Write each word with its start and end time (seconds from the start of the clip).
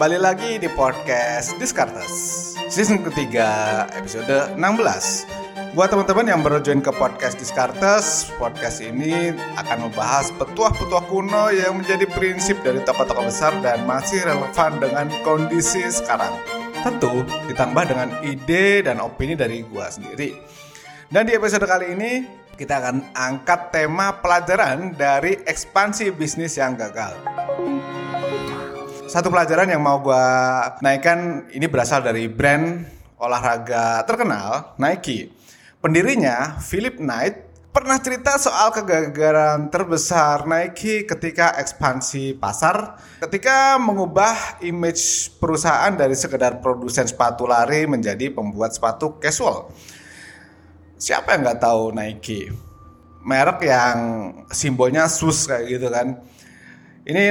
Kembali 0.00 0.16
lagi 0.16 0.56
di 0.56 0.64
podcast 0.72 1.60
Discartes 1.60 2.08
Season 2.72 3.04
ketiga 3.04 3.84
episode 3.92 4.56
16 4.56 4.56
Buat 5.76 5.92
teman-teman 5.92 6.24
yang 6.24 6.40
baru 6.40 6.56
join 6.64 6.80
ke 6.80 6.88
podcast 6.88 7.36
Discartes 7.36 8.32
Podcast 8.40 8.80
ini 8.80 9.36
akan 9.60 9.92
membahas 9.92 10.32
petuah-petuah 10.40 11.04
kuno 11.04 11.52
yang 11.52 11.84
menjadi 11.84 12.08
prinsip 12.16 12.56
dari 12.64 12.80
tokoh-tokoh 12.80 13.28
besar 13.28 13.52
Dan 13.60 13.84
masih 13.84 14.24
relevan 14.24 14.80
dengan 14.80 15.12
kondisi 15.20 15.84
sekarang. 15.92 16.32
Tentu 16.80 17.20
ditambah 17.52 17.84
dengan 17.84 18.08
ide 18.24 18.80
dan 18.80 19.04
opini 19.04 19.36
dari 19.36 19.60
gua 19.68 19.92
sendiri. 19.92 20.32
Dan 21.12 21.28
di 21.28 21.36
episode 21.36 21.68
kali 21.68 21.92
ini 21.92 22.24
kita 22.56 22.80
akan 22.80 23.12
angkat 23.12 23.68
tema 23.68 24.16
pelajaran 24.16 24.96
dari 24.96 25.44
ekspansi 25.44 26.08
bisnis 26.16 26.56
yang 26.56 26.72
gagal. 26.72 27.20
Satu 29.10 29.26
pelajaran 29.26 29.66
yang 29.66 29.82
mau 29.82 29.98
gue 29.98 30.26
naikkan 30.86 31.50
ini 31.50 31.66
berasal 31.66 31.98
dari 31.98 32.30
brand 32.30 32.86
olahraga 33.18 34.06
terkenal 34.06 34.78
Nike. 34.78 35.34
Pendirinya 35.82 36.62
Philip 36.62 37.02
Knight 37.02 37.50
pernah 37.74 37.98
cerita 37.98 38.38
soal 38.38 38.70
kegagalan 38.70 39.66
terbesar 39.66 40.46
Nike 40.46 41.10
ketika 41.10 41.58
ekspansi 41.58 42.38
pasar, 42.38 43.02
ketika 43.18 43.82
mengubah 43.82 44.62
image 44.62 45.34
perusahaan 45.42 45.90
dari 45.90 46.14
sekedar 46.14 46.62
produsen 46.62 47.10
sepatu 47.10 47.50
lari 47.50 47.90
menjadi 47.90 48.30
pembuat 48.30 48.78
sepatu 48.78 49.18
casual 49.18 49.74
siapa 51.00 51.32
yang 51.34 51.40
nggak 51.42 51.60
tahu 51.64 51.90
Nike? 51.96 52.52
Merek 53.24 53.64
yang 53.66 53.98
simbolnya 54.52 55.08
sus 55.08 55.48
kayak 55.48 55.64
gitu 55.66 55.88
kan. 55.88 56.20
Ini 57.00 57.22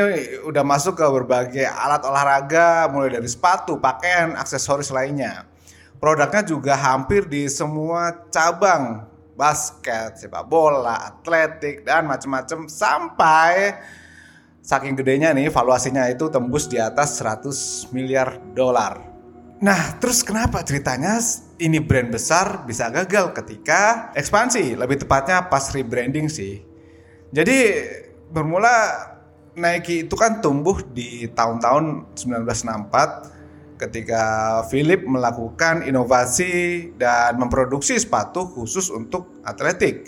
udah 0.50 0.64
masuk 0.66 0.98
ke 0.98 1.06
berbagai 1.06 1.62
alat 1.62 2.02
olahraga, 2.02 2.90
mulai 2.90 3.14
dari 3.14 3.30
sepatu, 3.30 3.78
pakaian, 3.78 4.34
aksesoris 4.34 4.90
lainnya. 4.90 5.46
Produknya 6.02 6.42
juga 6.42 6.74
hampir 6.74 7.30
di 7.30 7.46
semua 7.46 8.26
cabang, 8.34 9.06
basket, 9.38 10.18
sepak 10.18 10.50
bola, 10.50 11.14
atletik, 11.14 11.86
dan 11.86 12.10
macam-macam 12.10 12.66
sampai 12.66 13.78
saking 14.66 14.98
gedenya 14.98 15.38
nih 15.38 15.54
valuasinya 15.54 16.10
itu 16.10 16.28
tembus 16.34 16.66
di 16.66 16.82
atas 16.82 17.22
100 17.22 17.94
miliar 17.94 18.42
dolar. 18.58 19.06
Nah, 19.60 20.00
terus 20.00 20.24
kenapa 20.24 20.64
ceritanya 20.64 21.20
ini 21.60 21.84
brand 21.84 22.10
besar 22.10 22.64
bisa 22.64 22.88
gagal 22.88 23.36
ketika 23.36 24.10
ekspansi? 24.16 24.80
Lebih 24.80 25.04
tepatnya 25.04 25.52
pas 25.52 25.68
rebranding 25.76 26.32
sih. 26.32 26.64
Jadi 27.30 27.58
bermula 28.32 29.19
Nike 29.60 30.08
itu 30.08 30.16
kan 30.16 30.40
tumbuh 30.40 30.80
di 30.82 31.28
tahun-tahun 31.30 32.16
1964 32.16 33.80
ketika 33.80 34.24
Philip 34.68 35.08
melakukan 35.08 35.88
inovasi 35.88 36.92
dan 37.00 37.40
memproduksi 37.40 37.96
sepatu 37.96 38.48
khusus 38.48 38.92
untuk 38.92 39.40
atletik. 39.44 40.08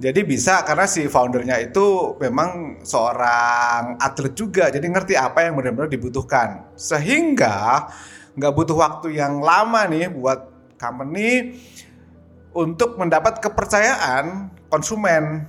Jadi 0.00 0.24
bisa 0.24 0.64
karena 0.64 0.88
si 0.88 1.04
foundernya 1.12 1.60
itu 1.60 2.16
memang 2.16 2.80
seorang 2.80 4.00
atlet 4.00 4.32
juga, 4.32 4.72
jadi 4.72 4.86
ngerti 4.88 5.12
apa 5.12 5.44
yang 5.44 5.60
benar-benar 5.60 5.92
dibutuhkan. 5.92 6.72
Sehingga 6.72 7.84
nggak 8.32 8.52
butuh 8.56 8.80
waktu 8.80 9.20
yang 9.20 9.44
lama 9.44 9.84
nih 9.84 10.08
buat 10.08 10.48
company 10.80 11.60
untuk 12.56 12.96
mendapat 12.96 13.44
kepercayaan 13.44 14.48
konsumen. 14.72 15.44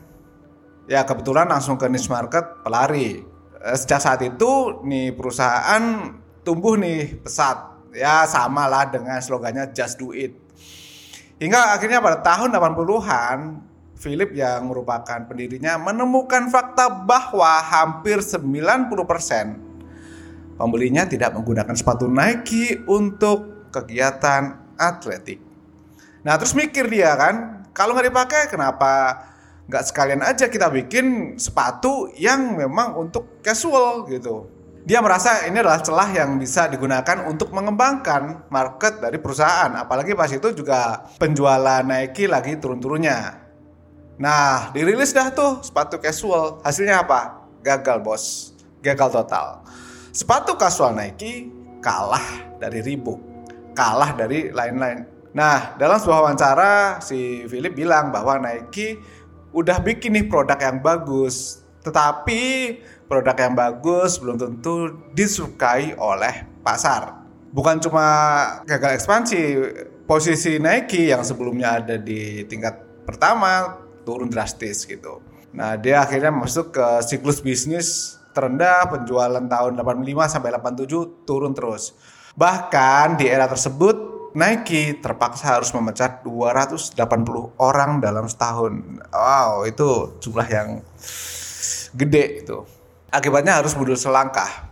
Ya 0.91 1.07
kebetulan 1.07 1.47
langsung 1.47 1.79
ke 1.79 1.87
niche 1.87 2.11
market 2.11 2.43
pelari. 2.67 3.30
Eh, 3.61 3.77
sejak 3.77 4.01
saat 4.01 4.21
itu 4.25 4.81
nih 4.81 5.13
perusahaan 5.13 6.09
tumbuh 6.41 6.73
nih 6.81 7.21
pesat. 7.21 7.69
Ya 7.93 8.25
sama 8.25 8.65
lah 8.65 8.89
dengan 8.89 9.21
slogannya 9.21 9.69
just 9.75 10.01
do 10.01 10.09
it. 10.15 10.33
Hingga 11.37 11.77
akhirnya 11.77 12.01
pada 12.01 12.23
tahun 12.23 12.49
80-an 12.53 13.61
Philip 14.01 14.33
yang 14.33 14.65
merupakan 14.65 15.21
pendirinya 15.29 15.77
menemukan 15.77 16.49
fakta 16.49 17.05
bahwa 17.05 17.61
hampir 17.61 18.17
90% 18.17 20.57
pembelinya 20.57 21.05
tidak 21.05 21.37
menggunakan 21.37 21.77
sepatu 21.77 22.09
Nike 22.09 22.81
untuk 22.89 23.69
kegiatan 23.69 24.73
atletik. 24.77 25.41
Nah 26.25 26.37
terus 26.37 26.53
mikir 26.57 26.89
dia 26.89 27.13
kan, 27.13 27.65
kalau 27.77 27.93
nggak 27.93 28.09
dipakai 28.09 28.49
kenapa 28.49 29.21
nggak 29.69 29.83
sekalian 29.85 30.21
aja 30.25 30.49
kita 30.49 30.69
bikin 30.71 31.37
sepatu 31.37 32.09
yang 32.17 32.57
memang 32.57 32.97
untuk 32.97 33.41
casual 33.45 34.07
gitu. 34.09 34.49
Dia 34.81 34.97
merasa 34.97 35.45
ini 35.45 35.61
adalah 35.61 35.77
celah 35.77 36.09
yang 36.09 36.41
bisa 36.41 36.65
digunakan 36.65 37.29
untuk 37.29 37.53
mengembangkan 37.53 38.49
market 38.49 38.97
dari 38.97 39.21
perusahaan. 39.21 39.69
Apalagi 39.77 40.17
pas 40.17 40.31
itu 40.33 40.49
juga 40.57 41.05
penjualan 41.21 41.85
Nike 41.85 42.25
lagi 42.25 42.57
turun-turunnya. 42.57 43.45
Nah, 44.17 44.73
dirilis 44.73 45.13
dah 45.13 45.29
tuh 45.29 45.61
sepatu 45.61 46.01
casual. 46.01 46.65
Hasilnya 46.65 47.05
apa? 47.05 47.45
Gagal 47.61 48.01
bos. 48.01 48.53
Gagal 48.81 49.13
total. 49.13 49.61
Sepatu 50.09 50.57
kasual 50.57 50.97
Nike 50.97 51.61
kalah 51.81 52.53
dari 52.61 52.81
Reebok, 52.81 53.21
kalah 53.73 54.13
dari 54.13 54.53
lain-lain. 54.53 55.07
Nah, 55.31 55.79
dalam 55.79 55.95
sebuah 55.95 56.27
wawancara 56.27 56.99
si 56.99 57.47
Philip 57.47 57.71
bilang 57.71 58.11
bahwa 58.11 58.37
Nike 58.37 58.99
udah 59.51 59.77
bikin 59.83 60.15
nih 60.15 60.25
produk 60.27 60.59
yang 60.59 60.79
bagus, 60.79 61.63
tetapi 61.83 62.75
produk 63.07 63.35
yang 63.35 63.55
bagus 63.55 64.19
belum 64.19 64.39
tentu 64.39 64.95
disukai 65.11 65.95
oleh 65.99 66.47
pasar. 66.63 67.23
Bukan 67.51 67.83
cuma 67.83 68.07
gagal 68.63 68.95
ekspansi, 68.95 69.41
posisi 70.07 70.55
Nike 70.55 71.11
yang 71.11 71.23
sebelumnya 71.27 71.83
ada 71.83 71.99
di 71.99 72.47
tingkat 72.47 72.79
pertama 73.03 73.83
turun 74.07 74.31
drastis 74.31 74.87
gitu. 74.87 75.19
Nah, 75.51 75.75
dia 75.75 75.99
akhirnya 75.99 76.31
masuk 76.31 76.71
ke 76.71 76.87
siklus 77.03 77.43
bisnis 77.43 78.15
terendah 78.31 78.87
penjualan 78.87 79.43
tahun 79.43 79.75
85 79.75 80.31
sampai 80.31 80.49
87 80.55 81.27
turun 81.27 81.51
terus. 81.51 81.91
Bahkan 82.39 83.19
di 83.19 83.27
era 83.27 83.51
tersebut 83.51 84.20
Nike 84.31 85.03
terpaksa 85.03 85.59
harus 85.59 85.75
memecat 85.75 86.23
280 86.23 86.95
orang 87.59 87.99
dalam 87.99 88.25
setahun. 88.31 89.03
Wow, 89.11 89.67
itu 89.67 90.19
jumlah 90.23 90.47
yang 90.47 90.79
gede 91.91 92.47
itu. 92.47 92.57
Akibatnya 93.11 93.59
harus 93.59 93.75
mundur 93.75 93.99
selangkah. 93.99 94.71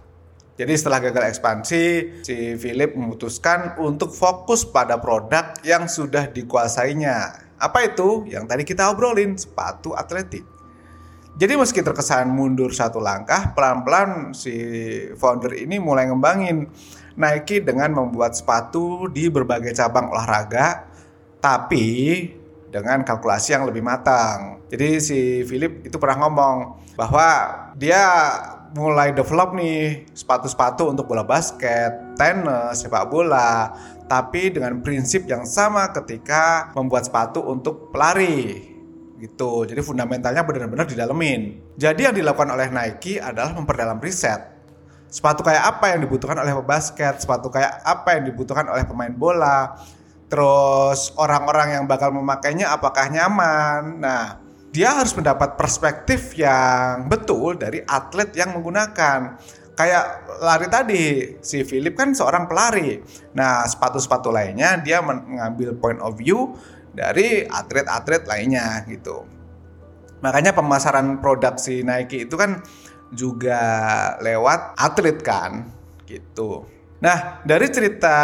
Jadi 0.55 0.75
setelah 0.75 0.99
gagal 0.99 1.31
ekspansi, 1.31 1.83
si 2.23 2.35
Philip 2.59 2.95
memutuskan 2.95 3.79
untuk 3.79 4.11
fokus 4.11 4.67
pada 4.67 4.99
produk 4.99 5.55
yang 5.63 5.87
sudah 5.87 6.31
dikuasainya. 6.31 7.47
Apa 7.59 7.87
itu? 7.87 8.27
Yang 8.27 8.43
tadi 8.47 8.63
kita 8.67 8.91
obrolin, 8.91 9.39
sepatu 9.39 9.95
atletik. 9.95 10.43
Jadi 11.39 11.55
meski 11.55 11.79
terkesan 11.79 12.27
mundur 12.35 12.75
satu 12.75 12.99
langkah, 12.99 13.55
pelan-pelan 13.55 14.35
si 14.35 14.51
founder 15.15 15.55
ini 15.55 15.79
mulai 15.79 16.11
ngembangin 16.11 16.67
Nike 17.19 17.59
dengan 17.59 17.91
membuat 17.91 18.33
sepatu 18.33 19.11
di 19.11 19.27
berbagai 19.27 19.75
cabang 19.75 20.07
olahraga, 20.07 20.87
tapi 21.43 22.25
dengan 22.71 23.03
kalkulasi 23.03 23.59
yang 23.59 23.67
lebih 23.67 23.83
matang. 23.83 24.63
Jadi 24.71 24.89
si 25.03 25.19
Philip 25.43 25.83
itu 25.83 25.99
pernah 25.99 26.25
ngomong 26.25 26.55
bahwa 26.95 27.27
dia 27.75 28.05
mulai 28.77 29.09
develop 29.11 29.57
nih 29.57 30.05
sepatu-sepatu 30.13 30.93
untuk 30.93 31.09
bola 31.09 31.25
basket, 31.25 32.15
tenis, 32.15 32.85
sepak 32.85 33.09
bola, 33.09 33.73
tapi 34.05 34.53
dengan 34.53 34.77
prinsip 34.85 35.25
yang 35.25 35.43
sama 35.43 35.89
ketika 35.89 36.69
membuat 36.77 37.09
sepatu 37.09 37.41
untuk 37.43 37.89
pelari 37.89 38.69
gitu. 39.19 39.65
Jadi 39.65 39.81
fundamentalnya 39.81 40.45
benar-benar 40.45 40.85
didalemin. 40.85 41.73
Jadi 41.75 42.01
yang 42.07 42.15
dilakukan 42.15 42.53
oleh 42.53 42.69
Nike 42.71 43.19
adalah 43.19 43.51
memperdalam 43.57 43.97
riset. 43.99 44.58
Sepatu 45.09 45.41
kayak 45.41 45.65
apa 45.65 45.97
yang 45.97 46.05
dibutuhkan 46.05 46.37
oleh 46.37 46.53
pebasket, 46.61 47.17
sepatu 47.17 47.49
kayak 47.49 47.81
apa 47.81 48.21
yang 48.21 48.29
dibutuhkan 48.29 48.69
oleh 48.69 48.85
pemain 48.85 49.09
bola, 49.09 49.73
terus 50.29 51.09
orang-orang 51.17 51.81
yang 51.81 51.83
bakal 51.89 52.13
memakainya 52.13 52.69
apakah 52.69 53.09
nyaman. 53.09 53.97
Nah, 53.97 54.37
dia 54.69 54.93
harus 54.93 55.17
mendapat 55.17 55.57
perspektif 55.57 56.37
yang 56.37 57.09
betul 57.09 57.57
dari 57.57 57.81
atlet 57.81 58.29
yang 58.37 58.53
menggunakan. 58.53 59.41
Kayak 59.73 60.05
lari 60.45 60.67
tadi, 60.69 61.05
si 61.41 61.65
Philip 61.65 61.97
kan 61.97 62.13
seorang 62.13 62.45
pelari. 62.45 63.01
Nah, 63.33 63.65
sepatu-sepatu 63.65 64.29
lainnya 64.29 64.77
dia 64.77 65.01
mengambil 65.01 65.73
point 65.73 65.97
of 66.05 66.13
view 66.21 66.53
dari 66.93 67.49
atlet-atlet 67.49 68.29
lainnya 68.29 68.85
gitu. 68.85 69.25
Makanya 70.19 70.51
pemasaran 70.51 71.23
produk 71.23 71.55
si 71.55 71.79
Nike 71.81 72.27
itu 72.27 72.35
kan 72.35 72.59
juga 73.13 73.61
lewat 74.21 74.77
atlet 74.77 75.17
kan 75.21 75.65
gitu. 76.05 76.65
Nah 76.99 77.39
dari 77.47 77.67
cerita 77.71 78.17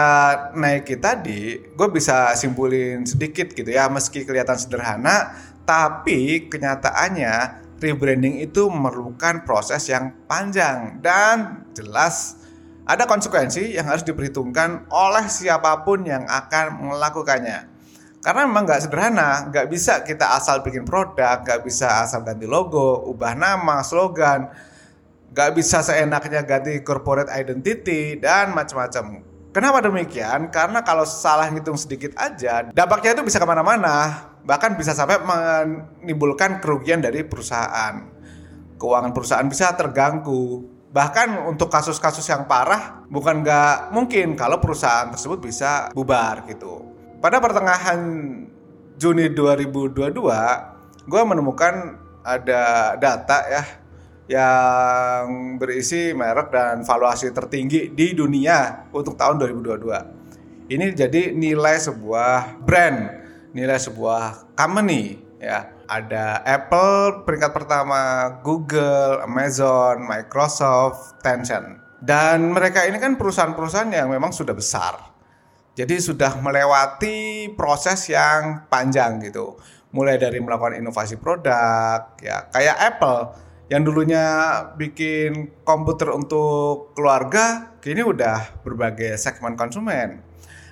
Nike 0.52 1.00
tadi 1.00 1.58
gue 1.58 1.88
bisa 1.94 2.36
simpulin 2.36 3.08
sedikit 3.08 3.54
gitu 3.56 3.72
ya 3.72 3.88
meski 3.88 4.28
kelihatan 4.28 4.60
sederhana 4.60 5.32
tapi 5.64 6.52
kenyataannya 6.52 7.66
rebranding 7.80 8.44
itu 8.44 8.68
memerlukan 8.68 9.44
proses 9.44 9.88
yang 9.90 10.14
panjang 10.28 11.00
dan 11.00 11.68
jelas 11.76 12.46
ada 12.86 13.10
konsekuensi 13.10 13.74
yang 13.74 13.90
harus 13.90 14.06
diperhitungkan 14.06 14.86
oleh 14.94 15.26
siapa 15.26 15.82
pun 15.82 16.06
yang 16.06 16.24
akan 16.30 16.94
melakukannya. 16.94 17.74
Karena 18.22 18.42
memang 18.46 18.66
nggak 18.66 18.82
sederhana, 18.86 19.50
nggak 19.50 19.70
bisa 19.70 20.02
kita 20.02 20.38
asal 20.38 20.62
bikin 20.66 20.86
produk, 20.86 21.42
nggak 21.46 21.62
bisa 21.66 22.06
asal 22.06 22.26
ganti 22.26 22.50
logo, 22.50 23.06
ubah 23.10 23.38
nama, 23.38 23.86
slogan, 23.86 24.50
nggak 25.36 25.52
bisa 25.52 25.84
seenaknya 25.84 26.48
ganti 26.48 26.80
corporate 26.80 27.28
identity 27.28 28.16
dan 28.16 28.56
macam-macam. 28.56 29.20
Kenapa 29.52 29.84
demikian? 29.84 30.48
Karena 30.48 30.80
kalau 30.84 31.04
salah 31.04 31.52
ngitung 31.52 31.76
sedikit 31.76 32.16
aja, 32.16 32.72
dampaknya 32.72 33.20
itu 33.20 33.24
bisa 33.28 33.40
ke 33.40 33.48
mana-mana, 33.48 34.32
bahkan 34.48 34.80
bisa 34.80 34.96
sampai 34.96 35.20
menimbulkan 35.20 36.64
kerugian 36.64 37.04
dari 37.04 37.28
perusahaan. 37.28 38.16
Keuangan 38.80 39.12
perusahaan 39.12 39.48
bisa 39.48 39.76
terganggu. 39.76 40.72
Bahkan 40.92 41.52
untuk 41.52 41.68
kasus-kasus 41.68 42.24
yang 42.32 42.48
parah, 42.48 43.04
bukan 43.12 43.44
nggak 43.44 43.92
mungkin 43.92 44.40
kalau 44.40 44.64
perusahaan 44.64 45.12
tersebut 45.12 45.44
bisa 45.44 45.92
bubar 45.92 46.48
gitu 46.48 46.96
pada 47.26 47.42
pertengahan 47.42 48.00
Juni 49.02 49.34
2022 49.34 50.14
gue 51.10 51.22
menemukan 51.26 51.98
ada 52.22 52.94
data 53.02 53.38
ya 53.50 53.64
yang 54.26 55.56
berisi 55.62 56.12
merek 56.12 56.50
dan 56.50 56.82
valuasi 56.82 57.30
tertinggi 57.30 57.94
di 57.94 58.18
dunia 58.18 58.90
untuk 58.94 59.14
tahun 59.14 59.38
2022. 59.38 60.72
Ini 60.72 60.86
jadi 60.98 61.30
nilai 61.34 61.78
sebuah 61.78 62.66
brand, 62.66 63.00
nilai 63.54 63.78
sebuah 63.78 64.56
company 64.58 65.22
ya. 65.38 65.72
Ada 65.86 66.42
Apple 66.42 67.22
peringkat 67.30 67.54
pertama, 67.54 68.02
Google, 68.42 69.22
Amazon, 69.22 70.02
Microsoft, 70.02 71.22
Tencent. 71.22 71.78
Dan 72.02 72.50
mereka 72.50 72.90
ini 72.90 72.98
kan 72.98 73.14
perusahaan-perusahaan 73.14 73.94
yang 73.94 74.10
memang 74.10 74.34
sudah 74.34 74.58
besar 74.58 75.16
jadi 75.76 76.00
sudah 76.00 76.40
melewati 76.40 77.52
proses 77.60 78.08
yang 78.08 78.64
panjang 78.72 79.20
gitu. 79.28 79.60
Mulai 79.92 80.16
dari 80.16 80.40
melakukan 80.40 80.80
inovasi 80.80 81.20
produk, 81.20 82.16
ya 82.24 82.48
kayak 82.48 82.76
Apple 82.80 83.22
yang 83.66 83.82
dulunya 83.82 84.24
bikin 84.78 85.50
komputer 85.66 86.14
untuk 86.14 86.94
keluarga, 86.94 87.78
kini 87.82 88.06
udah 88.06 88.62
berbagai 88.62 89.18
segmen 89.18 89.58
konsumen. 89.58 90.22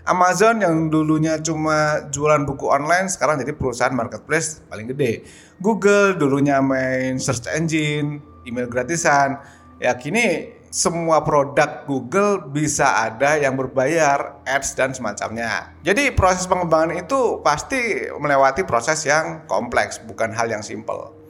Amazon 0.03 0.59
yang 0.59 0.91
dulunya 0.91 1.39
cuma 1.39 2.11
jualan 2.11 2.43
buku 2.43 2.67
online 2.67 3.07
sekarang 3.07 3.39
jadi 3.39 3.55
perusahaan 3.55 3.95
marketplace 3.95 4.59
paling 4.67 4.91
gede. 4.91 5.23
Google 5.63 6.19
dulunya 6.19 6.59
main 6.59 7.15
search 7.17 7.47
engine, 7.47 8.19
email 8.43 8.67
gratisan, 8.67 9.39
ya 9.79 9.95
kini 9.95 10.59
semua 10.67 11.23
produk 11.23 11.87
Google 11.87 12.51
bisa 12.51 13.07
ada 13.07 13.39
yang 13.39 13.55
berbayar, 13.55 14.43
ads 14.43 14.75
dan 14.75 14.91
semacamnya. 14.91 15.71
Jadi 15.87 16.11
proses 16.11 16.49
pengembangan 16.49 16.99
itu 16.99 17.39
pasti 17.39 18.09
melewati 18.11 18.67
proses 18.67 19.05
yang 19.07 19.47
kompleks, 19.47 20.03
bukan 20.03 20.35
hal 20.35 20.51
yang 20.51 20.65
simple. 20.65 21.22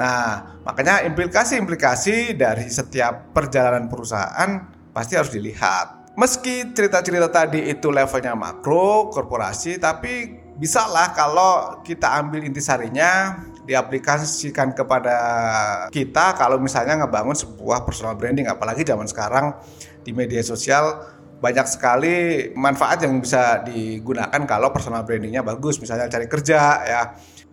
Nah, 0.00 0.56
makanya 0.64 1.04
implikasi-implikasi 1.04 2.32
dari 2.32 2.72
setiap 2.72 3.36
perjalanan 3.36 3.84
perusahaan 3.92 4.64
pasti 4.96 5.12
harus 5.20 5.28
dilihat. 5.28 6.16
Meski 6.16 6.72
cerita-cerita 6.72 7.28
tadi 7.28 7.68
itu 7.68 7.92
levelnya 7.92 8.32
makro, 8.32 9.12
korporasi, 9.12 9.76
tapi 9.76 10.40
bisalah 10.56 11.12
kalau 11.12 11.84
kita 11.84 12.16
ambil 12.16 12.40
intisarinya 12.48 13.44
diaplikasikan 13.68 14.72
kepada 14.72 15.16
kita 15.92 16.32
kalau 16.34 16.56
misalnya 16.56 17.04
ngebangun 17.04 17.36
sebuah 17.36 17.84
personal 17.84 18.16
branding 18.16 18.48
apalagi 18.48 18.82
zaman 18.82 19.06
sekarang 19.06 19.56
di 20.00 20.16
media 20.16 20.40
sosial 20.42 21.00
banyak 21.40 21.64
sekali 21.64 22.50
manfaat 22.52 23.00
yang 23.06 23.16
bisa 23.22 23.64
digunakan 23.64 24.44
kalau 24.44 24.68
personal 24.74 25.06
brandingnya 25.08 25.40
bagus 25.40 25.80
misalnya 25.80 26.12
cari 26.12 26.28
kerja 26.28 26.60
ya 26.84 27.02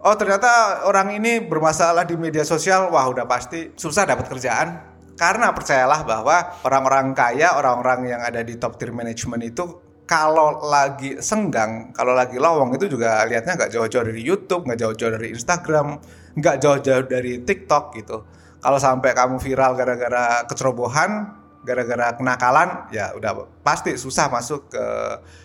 oh 0.02 0.16
ternyata 0.18 0.84
orang 0.86 1.18
ini 1.18 1.42
bermasalah 1.42 2.06
di 2.06 2.14
media 2.20 2.46
sosial 2.46 2.90
wah 2.94 3.08
udah 3.10 3.26
pasti 3.26 3.74
susah 3.74 4.06
dapat 4.06 4.30
kerjaan 4.30 4.98
karena 5.18 5.50
percayalah 5.50 6.06
bahwa 6.06 6.62
orang-orang 6.62 7.18
kaya 7.18 7.58
orang-orang 7.58 8.18
yang 8.18 8.22
ada 8.22 8.46
di 8.46 8.54
top 8.62 8.78
tier 8.78 8.94
management 8.94 9.42
itu 9.50 9.66
kalau 10.08 10.64
lagi 10.64 11.20
senggang, 11.20 11.92
kalau 11.92 12.16
lagi 12.16 12.40
lowong 12.40 12.72
itu 12.80 12.88
juga 12.88 13.28
lihatnya 13.28 13.60
nggak 13.60 13.72
jauh-jauh 13.76 14.08
dari 14.08 14.24
YouTube, 14.24 14.64
nggak 14.64 14.80
jauh-jauh 14.80 15.14
dari 15.20 15.36
Instagram, 15.36 16.00
nggak 16.40 16.56
jauh-jauh 16.64 17.04
dari 17.12 17.44
TikTok 17.44 17.84
gitu. 18.00 18.24
Kalau 18.64 18.80
sampai 18.80 19.12
kamu 19.12 19.36
viral 19.44 19.76
gara-gara 19.76 20.48
kecerobohan, 20.48 21.36
gara-gara 21.68 22.16
kenakalan, 22.16 22.88
ya 22.96 23.12
udah 23.20 23.52
pasti 23.68 24.00
susah 24.00 24.32
masuk 24.32 24.72
ke 24.72 24.86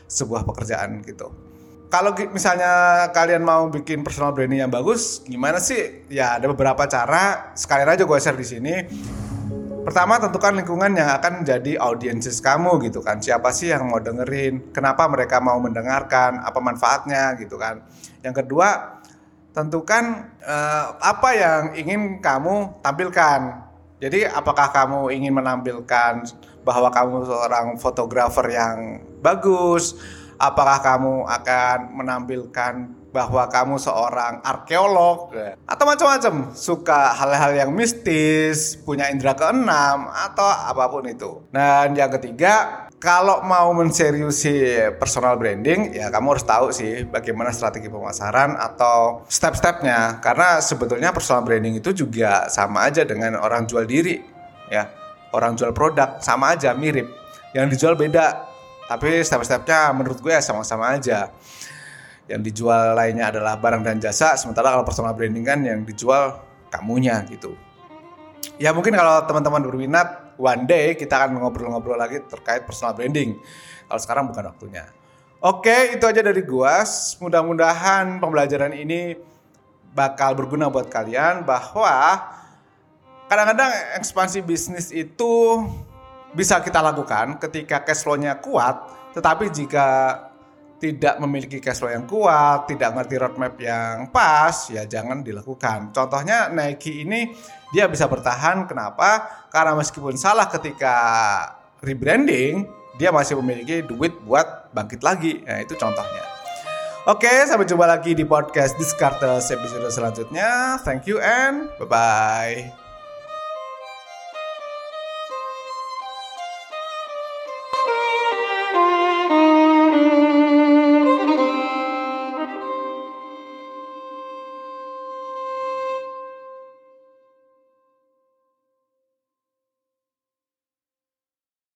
sebuah 0.06 0.46
pekerjaan 0.46 1.02
gitu. 1.02 1.34
Kalau 1.92 2.16
misalnya 2.32 3.04
kalian 3.12 3.44
mau 3.44 3.68
bikin 3.68 4.00
personal 4.00 4.32
branding 4.32 4.64
yang 4.64 4.72
bagus, 4.72 5.20
gimana 5.28 5.60
sih? 5.60 6.08
Ya 6.08 6.40
ada 6.40 6.48
beberapa 6.48 6.88
cara. 6.88 7.52
Sekalian 7.52 7.92
aja 7.92 8.08
gue 8.08 8.16
share 8.16 8.40
di 8.40 8.46
sini 8.48 8.74
Pertama 9.82 10.14
tentukan 10.22 10.54
lingkungan 10.54 10.94
yang 10.94 11.10
akan 11.18 11.42
menjadi 11.42 11.74
audiences 11.82 12.38
kamu 12.38 12.78
gitu 12.86 13.02
kan. 13.02 13.18
Siapa 13.18 13.50
sih 13.50 13.74
yang 13.74 13.90
mau 13.90 13.98
dengerin? 13.98 14.70
Kenapa 14.70 15.10
mereka 15.10 15.42
mau 15.42 15.58
mendengarkan? 15.58 16.38
Apa 16.38 16.62
manfaatnya 16.62 17.34
gitu 17.34 17.58
kan. 17.58 17.82
Yang 18.22 18.46
kedua, 18.46 19.02
tentukan 19.50 20.30
uh, 20.38 20.86
apa 21.02 21.28
yang 21.34 21.60
ingin 21.74 22.22
kamu 22.22 22.78
tampilkan. 22.78 23.58
Jadi 23.98 24.22
apakah 24.22 24.70
kamu 24.70 25.18
ingin 25.18 25.34
menampilkan 25.34 26.30
bahwa 26.62 26.86
kamu 26.94 27.26
seorang 27.26 27.66
fotografer 27.74 28.54
yang 28.54 29.02
bagus? 29.18 29.98
Apakah 30.38 30.78
kamu 30.80 31.28
akan 31.28 31.76
menampilkan 31.96 32.72
bahwa 33.12 33.44
kamu 33.46 33.76
seorang 33.76 34.40
arkeolog? 34.40 35.30
Atau 35.68 35.84
macam-macam. 35.84 36.56
Suka 36.56 37.12
hal-hal 37.12 37.52
yang 37.66 37.70
mistis 37.70 38.80
punya 38.80 39.12
indera 39.12 39.36
keenam 39.36 40.08
atau 40.08 40.48
apa 40.48 40.88
pun 40.88 41.04
itu. 41.06 41.44
Dan 41.52 41.92
yang 41.94 42.10
ketiga 42.16 42.88
kalau 43.02 43.42
mau 43.42 43.74
menseriusi 43.74 44.78
personal 44.94 45.34
branding 45.34 45.90
ya 45.90 46.06
kamu 46.06 46.38
harus 46.38 46.46
tahu 46.46 46.70
sih 46.70 47.02
bagaimana 47.02 47.50
strategi 47.50 47.90
pemasaran 47.90 48.54
atau 48.54 49.26
step-stepnya. 49.26 50.22
Karena 50.22 50.62
sebetulnya 50.62 51.10
personal 51.10 51.42
branding 51.42 51.82
itu 51.82 51.90
juga 51.90 52.46
sama 52.46 52.86
aja 52.86 53.02
dengan 53.02 53.36
orang 53.42 53.66
jual 53.66 53.84
diri 53.84 54.22
ya. 54.70 54.86
Orang 55.32 55.56
jual 55.56 55.72
produk 55.74 56.20
sama 56.22 56.54
aja 56.54 56.76
mirip. 56.76 57.08
Yang 57.52 57.76
dijual 57.76 57.96
beda 57.98 58.51
tapi 58.92 59.24
step-stepnya 59.24 59.88
menurut 59.96 60.20
gue 60.20 60.28
ya 60.28 60.44
sama-sama 60.44 60.92
aja. 60.92 61.32
Yang 62.28 62.52
dijual 62.52 62.92
lainnya 62.92 63.32
adalah 63.32 63.56
barang 63.56 63.80
dan 63.80 63.96
jasa 63.96 64.36
sementara 64.36 64.76
kalau 64.76 64.84
personal 64.84 65.16
branding 65.16 65.48
kan 65.48 65.64
yang 65.64 65.80
dijual 65.88 66.44
kamunya 66.68 67.24
gitu. 67.24 67.56
Ya 68.60 68.76
mungkin 68.76 68.92
kalau 68.92 69.24
teman-teman 69.24 69.64
berminat 69.64 70.36
one 70.36 70.68
day 70.68 70.92
kita 70.92 71.24
akan 71.24 71.40
ngobrol-ngobrol 71.40 71.96
lagi 71.96 72.20
terkait 72.28 72.68
personal 72.68 72.92
branding. 72.92 73.40
Kalau 73.88 74.00
sekarang 74.00 74.24
bukan 74.28 74.44
waktunya. 74.52 74.84
Oke 75.40 75.96
itu 75.96 76.04
aja 76.04 76.20
dari 76.20 76.44
gua. 76.44 76.84
Mudah-mudahan 77.18 78.20
pembelajaran 78.20 78.76
ini 78.76 79.16
bakal 79.96 80.36
berguna 80.36 80.68
buat 80.68 80.92
kalian 80.92 81.48
bahwa 81.48 82.28
kadang-kadang 83.26 83.72
ekspansi 83.96 84.44
bisnis 84.44 84.92
itu 84.92 85.64
bisa 86.32 86.60
kita 86.64 86.80
lakukan 86.80 87.36
ketika 87.36 87.84
cash 87.84 88.04
flow-nya 88.04 88.40
kuat 88.40 88.88
tetapi 89.12 89.52
jika 89.52 89.88
tidak 90.82 91.14
memiliki 91.22 91.62
cash 91.62 91.78
flow 91.78 91.94
yang 91.94 92.10
kuat, 92.10 92.66
tidak 92.66 92.90
ngerti 92.90 93.14
roadmap 93.14 93.54
yang 93.62 94.10
pas, 94.10 94.66
ya 94.66 94.82
jangan 94.82 95.22
dilakukan. 95.22 95.94
Contohnya 95.94 96.50
Nike 96.50 97.06
ini 97.06 97.30
dia 97.70 97.86
bisa 97.86 98.10
bertahan, 98.10 98.66
kenapa? 98.66 99.30
Karena 99.46 99.78
meskipun 99.78 100.18
salah 100.18 100.50
ketika 100.50 100.96
rebranding, 101.78 102.66
dia 102.98 103.14
masih 103.14 103.38
memiliki 103.38 103.86
duit 103.86 104.18
buat 104.26 104.74
bangkit 104.74 105.06
lagi. 105.06 105.46
Nah, 105.46 105.62
itu 105.62 105.78
contohnya. 105.78 106.26
Oke, 107.06 107.30
sampai 107.46 107.66
jumpa 107.66 107.86
lagi 107.86 108.18
di 108.18 108.26
podcast 108.26 108.74
Discartes 108.74 109.54
episode 109.54 109.86
selanjutnya. 109.86 110.82
Thank 110.82 111.06
you 111.06 111.22
and 111.22 111.70
bye-bye. 111.78 112.81